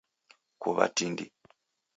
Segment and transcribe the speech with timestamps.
[0.61, 1.25] Kuwa tindi